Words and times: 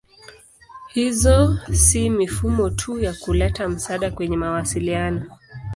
Hizo 0.95 1.57
si 1.71 2.09
mifumo 2.09 2.69
tu 2.71 2.99
ya 2.99 3.13
kuleta 3.13 3.69
msaada 3.69 4.11
kwenye 4.11 4.37
mawasiliano. 4.37 5.37